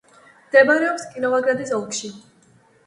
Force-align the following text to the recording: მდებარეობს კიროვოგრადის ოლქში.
მდებარეობს 0.45 1.05
კიროვოგრადის 1.13 1.79
ოლქში. 1.81 2.13